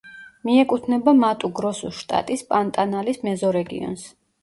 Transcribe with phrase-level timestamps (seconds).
[0.47, 4.13] მიეკუთვნება მატუ-გროსუს შტატის პანტანალის მეზორეგიონს.